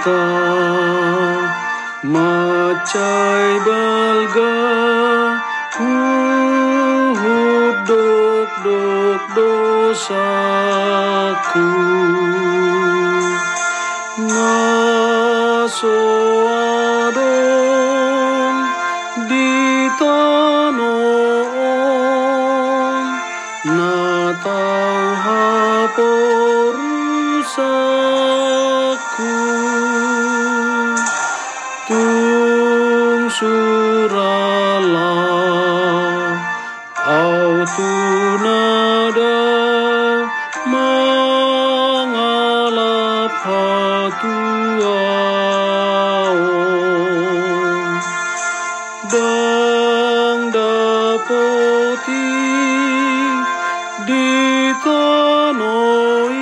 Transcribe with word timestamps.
Udibata 0.00 1.52
macai 2.08 3.60
balga 3.66 4.56
Uhud 5.80 7.76
dok 7.84 8.50
dok 8.64 9.22
dosaku. 9.36 10.40
Ngaso 14.24 16.00
adon 17.04 18.56
di 19.28 19.52
tanon 20.00 21.44
Natau 23.68 25.12
haporusaku 25.24 26.80
tunada 37.80 39.40
Mangalap 40.72 42.12
hatuaon 43.40 44.80
Dang 49.08 50.42
dapoti 50.52 52.28
di 54.04 54.28
tanoi 54.84 56.40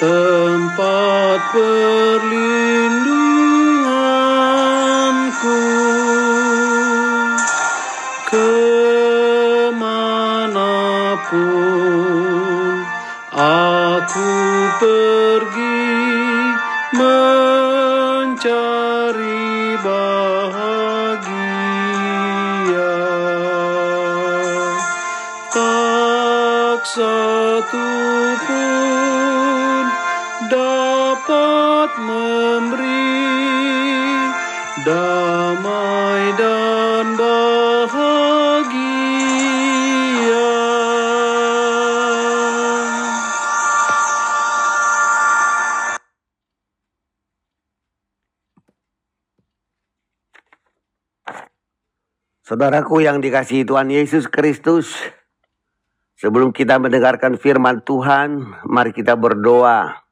Tempat 0.00 1.38
perlindunganku 1.52 2.49
dapat 31.80 31.96
memberi 32.04 33.08
damai 34.84 36.28
dan 36.36 37.16
bahagia. 37.16 38.28
Saudaraku 52.44 53.00
yang 53.00 53.24
dikasihi 53.24 53.64
Tuhan 53.64 53.88
Yesus 53.88 54.28
Kristus, 54.28 54.92
sebelum 56.20 56.52
kita 56.52 56.76
mendengarkan 56.76 57.40
firman 57.40 57.80
Tuhan, 57.80 58.68
mari 58.68 58.92
kita 58.92 59.16
berdoa. 59.16 60.09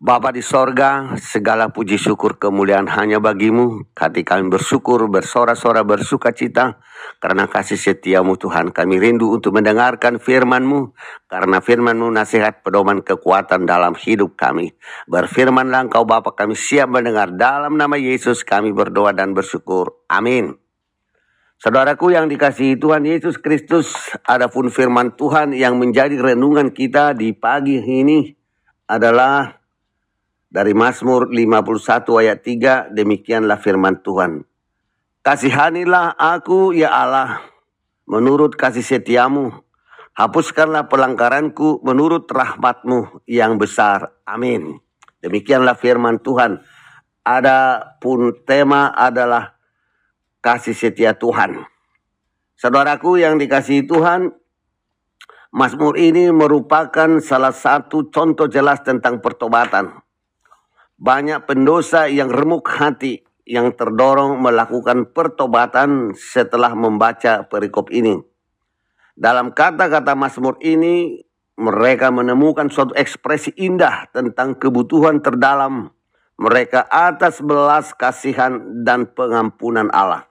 Bapa 0.00 0.32
di 0.32 0.40
sorga, 0.40 1.12
segala 1.20 1.76
puji 1.76 2.00
syukur 2.00 2.40
kemuliaan 2.40 2.88
hanya 2.88 3.20
bagimu. 3.20 3.84
Hati 3.92 4.24
kami 4.24 4.48
bersyukur, 4.48 5.12
bersorak-sorak, 5.12 5.84
bersuka 5.84 6.32
cita. 6.32 6.80
Karena 7.20 7.44
kasih 7.44 7.76
setiamu 7.76 8.40
Tuhan, 8.40 8.72
kami 8.72 8.96
rindu 8.96 9.28
untuk 9.28 9.60
mendengarkan 9.60 10.16
firmanmu. 10.16 10.96
Karena 11.28 11.60
firmanmu 11.60 12.08
nasihat 12.16 12.64
pedoman 12.64 13.04
kekuatan 13.04 13.68
dalam 13.68 13.92
hidup 13.92 14.40
kami. 14.40 14.72
Berfirmanlah 15.04 15.92
engkau 15.92 16.08
Bapa 16.08 16.32
kami 16.32 16.56
siap 16.56 16.88
mendengar. 16.88 17.36
Dalam 17.36 17.76
nama 17.76 18.00
Yesus 18.00 18.40
kami 18.40 18.72
berdoa 18.72 19.12
dan 19.12 19.36
bersyukur. 19.36 20.00
Amin. 20.08 20.56
Saudaraku 21.60 22.16
yang 22.16 22.24
dikasihi 22.32 22.80
Tuhan 22.80 23.04
Yesus 23.04 23.36
Kristus, 23.36 23.92
adapun 24.24 24.72
firman 24.72 25.12
Tuhan 25.12 25.52
yang 25.52 25.76
menjadi 25.76 26.16
renungan 26.16 26.72
kita 26.72 27.12
di 27.12 27.36
pagi 27.36 27.76
ini 27.76 28.32
adalah 28.88 29.59
dari 30.50 30.74
Mazmur 30.74 31.30
51 31.30 32.10
ayat 32.20 32.38
3, 32.42 32.90
demikianlah 32.90 33.62
firman 33.62 34.02
Tuhan. 34.02 34.42
Kasihanilah 35.22 36.18
aku 36.18 36.74
ya 36.74 36.90
Allah, 36.90 37.38
menurut 38.10 38.58
kasih 38.58 38.82
setiamu. 38.82 39.54
Hapuskanlah 40.18 40.90
pelanggaranku 40.90 41.86
menurut 41.86 42.26
rahmatmu 42.26 43.24
yang 43.30 43.56
besar. 43.56 44.10
Amin. 44.26 44.82
Demikianlah 45.22 45.78
firman 45.78 46.18
Tuhan. 46.18 46.60
Adapun 47.22 48.34
tema 48.42 48.90
adalah 48.90 49.54
kasih 50.42 50.74
setia 50.74 51.14
Tuhan. 51.14 51.62
Saudaraku 52.58 53.22
yang 53.22 53.38
dikasihi 53.38 53.86
Tuhan, 53.86 54.34
Mazmur 55.54 55.96
ini 55.96 56.28
merupakan 56.34 57.22
salah 57.22 57.54
satu 57.54 58.10
contoh 58.10 58.50
jelas 58.50 58.82
tentang 58.84 59.22
pertobatan. 59.22 60.09
Banyak 61.00 61.48
pendosa 61.48 62.12
yang 62.12 62.28
remuk 62.28 62.68
hati 62.68 63.24
yang 63.48 63.72
terdorong 63.72 64.36
melakukan 64.36 65.08
pertobatan 65.16 66.12
setelah 66.12 66.76
membaca 66.76 67.48
perikop 67.48 67.88
ini. 67.88 68.20
Dalam 69.16 69.56
kata-kata 69.56 70.12
Mazmur 70.12 70.60
ini, 70.60 71.24
mereka 71.56 72.12
menemukan 72.12 72.68
suatu 72.68 72.92
ekspresi 72.92 73.56
indah 73.56 74.12
tentang 74.12 74.60
kebutuhan 74.60 75.24
terdalam 75.24 75.88
mereka 76.36 76.84
atas 76.88 77.40
belas 77.40 77.96
kasihan 77.96 78.84
dan 78.84 79.08
pengampunan 79.08 79.88
Allah. 79.92 80.28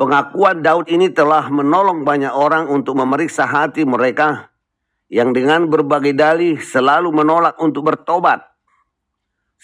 Pengakuan 0.00 0.64
Daud 0.64 0.88
ini 0.88 1.12
telah 1.12 1.48
menolong 1.52 2.08
banyak 2.08 2.32
orang 2.32 2.72
untuk 2.72 2.96
memeriksa 2.96 3.44
hati 3.44 3.84
mereka 3.84 4.48
yang 5.12 5.36
dengan 5.36 5.68
berbagai 5.68 6.16
dalih 6.16 6.56
selalu 6.60 7.12
menolak 7.12 7.56
untuk 7.60 7.88
bertobat. 7.88 8.55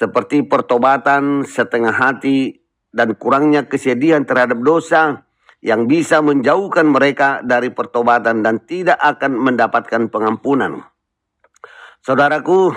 Seperti 0.03 0.43
pertobatan 0.43 1.47
setengah 1.47 1.95
hati 1.95 2.59
dan 2.91 3.15
kurangnya 3.15 3.71
kesedihan 3.71 4.27
terhadap 4.27 4.59
dosa 4.67 5.23
yang 5.63 5.87
bisa 5.87 6.19
menjauhkan 6.19 6.91
mereka 6.91 7.39
dari 7.47 7.71
pertobatan 7.71 8.43
dan 8.43 8.59
tidak 8.67 8.99
akan 8.99 9.39
mendapatkan 9.39 10.11
pengampunan. 10.11 10.83
Saudaraku, 12.03 12.75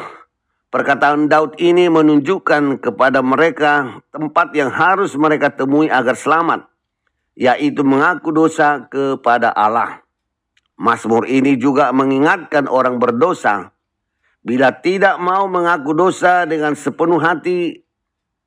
Perkataan 0.75 1.31
Daud 1.31 1.55
ini 1.55 1.87
menunjukkan 1.87 2.83
kepada 2.83 3.23
mereka 3.23 4.03
tempat 4.11 4.51
yang 4.51 4.67
harus 4.67 5.15
mereka 5.15 5.47
temui 5.47 5.87
agar 5.87 6.19
selamat, 6.19 6.67
yaitu 7.31 7.79
mengaku 7.87 8.35
dosa 8.35 8.83
kepada 8.91 9.55
Allah. 9.55 10.03
Mazmur 10.75 11.31
ini 11.31 11.55
juga 11.55 11.95
mengingatkan 11.95 12.67
orang 12.67 12.99
berdosa 12.99 13.71
bila 14.45 14.69
tidak 14.77 15.17
mau 15.17 15.49
mengaku 15.49 15.97
dosa 15.97 16.45
dengan 16.45 16.77
sepenuh 16.77 17.17
hati 17.17 17.81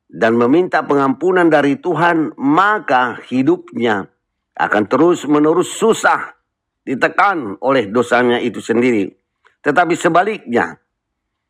dan 0.07 0.39
meminta 0.39 0.87
pengampunan 0.87 1.51
dari 1.51 1.75
Tuhan, 1.75 2.39
maka 2.39 3.19
hidupnya 3.27 4.07
akan 4.55 4.83
terus-menerus 4.87 5.75
susah 5.75 6.39
ditekan 6.87 7.59
oleh 7.59 7.91
dosanya 7.91 8.39
itu 8.39 8.63
sendiri. 8.63 9.11
Tetapi 9.59 9.93
sebaliknya, 9.99 10.79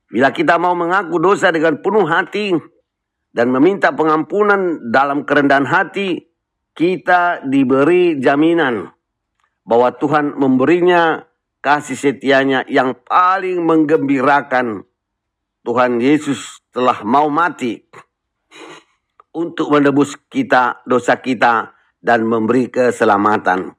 Bila 0.09 0.33
kita 0.33 0.57
mau 0.57 0.73
mengaku 0.73 1.21
dosa 1.21 1.53
dengan 1.53 1.77
penuh 1.85 2.09
hati 2.09 2.49
dan 3.29 3.53
meminta 3.53 3.93
pengampunan 3.93 4.89
dalam 4.89 5.21
kerendahan 5.21 5.69
hati, 5.69 6.17
kita 6.73 7.45
diberi 7.45 8.17
jaminan 8.17 8.89
bahwa 9.61 9.93
Tuhan 9.93 10.33
memberinya 10.33 11.28
kasih 11.59 11.95
setianya 11.95 12.67
yang 12.67 12.95
paling 13.05 13.63
menggembirakan. 13.63 14.83
Tuhan 15.63 15.99
Yesus 15.99 16.63
telah 16.71 17.03
mau 17.03 17.27
mati 17.27 17.83
untuk 19.35 19.75
menebus 19.75 20.17
kita, 20.31 20.81
dosa 20.87 21.19
kita, 21.19 21.75
dan 21.99 22.25
memberi 22.25 22.71
keselamatan. 22.71 23.75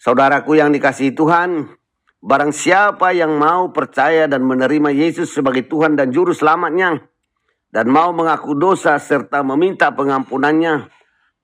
Saudaraku 0.00 0.56
yang 0.56 0.72
dikasihi 0.72 1.12
Tuhan, 1.12 1.80
Barang 2.20 2.52
siapa 2.52 3.16
yang 3.16 3.40
mau 3.40 3.72
percaya 3.72 4.28
dan 4.28 4.44
menerima 4.44 4.92
Yesus 4.92 5.32
sebagai 5.32 5.64
Tuhan 5.64 5.96
dan 5.96 6.12
Juru 6.12 6.36
Selamatnya, 6.36 7.00
dan 7.72 7.88
mau 7.88 8.12
mengaku 8.12 8.52
dosa 8.52 9.00
serta 9.00 9.40
meminta 9.40 9.88
pengampunannya, 9.88 10.92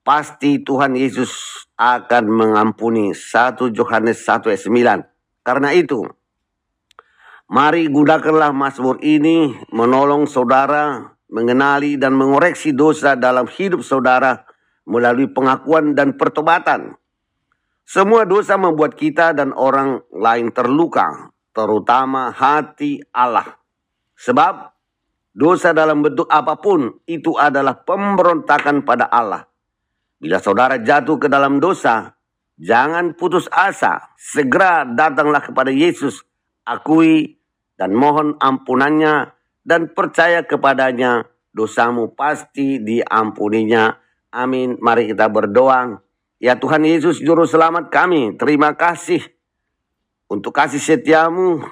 pasti 0.04 0.60
Tuhan 0.60 0.92
Yesus 0.92 1.64
akan 1.80 2.28
mengampuni. 2.28 3.16
1 3.16 3.72
Yohanes 3.72 4.20
1 4.20 4.52
ayat 4.52 4.62
9. 5.08 5.15
Karena 5.46 5.70
itu, 5.70 6.02
mari 7.46 7.86
gunakanlah 7.86 8.50
Mazmur 8.50 8.98
ini 8.98 9.54
menolong 9.70 10.26
saudara 10.26 11.14
mengenali 11.30 11.94
dan 11.94 12.18
mengoreksi 12.18 12.74
dosa 12.74 13.14
dalam 13.14 13.46
hidup 13.46 13.86
saudara 13.86 14.42
melalui 14.90 15.30
pengakuan 15.30 15.94
dan 15.94 16.18
pertobatan. 16.18 16.98
Semua 17.86 18.26
dosa 18.26 18.58
membuat 18.58 18.98
kita 18.98 19.30
dan 19.38 19.54
orang 19.54 20.02
lain 20.10 20.50
terluka, 20.50 21.30
terutama 21.54 22.34
hati 22.34 22.98
Allah. 23.14 23.46
Sebab 24.18 24.74
dosa 25.30 25.70
dalam 25.70 26.02
bentuk 26.02 26.26
apa 26.26 26.58
pun 26.58 26.90
itu 27.06 27.38
adalah 27.38 27.86
pemberontakan 27.86 28.82
pada 28.82 29.06
Allah. 29.06 29.46
Bila 30.18 30.42
saudara 30.42 30.82
jatuh 30.82 31.22
ke 31.22 31.30
dalam 31.30 31.62
dosa, 31.62 32.15
jangan 32.60 33.16
putus 33.16 33.48
asa. 33.52 34.12
Segera 34.16 34.84
datanglah 34.84 35.40
kepada 35.40 35.72
Yesus, 35.72 36.24
akui 36.64 37.40
dan 37.76 37.92
mohon 37.92 38.36
ampunannya 38.40 39.32
dan 39.64 39.92
percaya 39.92 40.44
kepadanya. 40.44 41.28
Dosamu 41.56 42.12
pasti 42.12 42.76
diampuninya. 42.84 43.96
Amin. 44.28 44.76
Mari 44.76 45.08
kita 45.08 45.32
berdoa. 45.32 46.04
Ya 46.36 46.60
Tuhan 46.60 46.84
Yesus 46.84 47.24
Juru 47.24 47.48
Selamat 47.48 47.88
kami, 47.88 48.36
terima 48.36 48.76
kasih 48.76 49.24
untuk 50.28 50.52
kasih 50.52 50.76
setiamu 50.76 51.64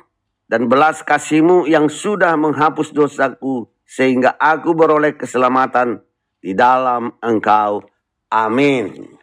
dan 0.48 0.72
belas 0.72 1.04
kasihmu 1.04 1.68
yang 1.68 1.92
sudah 1.92 2.32
menghapus 2.40 2.96
dosaku 2.96 3.68
sehingga 3.84 4.32
aku 4.40 4.72
beroleh 4.72 5.12
keselamatan 5.20 6.00
di 6.40 6.56
dalam 6.56 7.12
engkau. 7.20 7.84
Amin. 8.32 9.13